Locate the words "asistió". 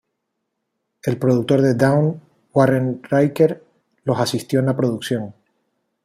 4.19-4.59